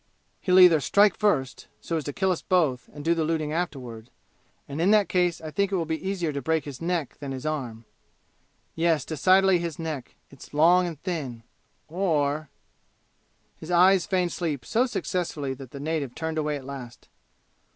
[0.39, 4.09] "He'll either strike first, so as to kill us both and do the looting afterward
[4.67, 7.31] and in that case I think it will be easier to break his neck than
[7.31, 7.85] his arm
[8.73, 11.43] yes, decidedly his neck; it's long and thin;
[11.87, 12.49] or"
[13.59, 17.07] His eyes feigned sleep so successfully that the native turned away at last.